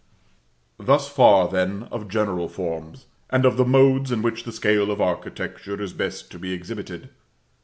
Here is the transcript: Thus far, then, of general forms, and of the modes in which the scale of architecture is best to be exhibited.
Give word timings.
Thus 0.79 1.07
far, 1.07 1.47
then, 1.47 1.83
of 1.91 2.07
general 2.07 2.49
forms, 2.49 3.05
and 3.29 3.45
of 3.45 3.55
the 3.55 3.63
modes 3.65 4.11
in 4.11 4.23
which 4.23 4.45
the 4.45 4.51
scale 4.51 4.89
of 4.89 4.99
architecture 4.99 5.79
is 5.79 5.93
best 5.93 6.31
to 6.31 6.39
be 6.39 6.53
exhibited. 6.53 7.09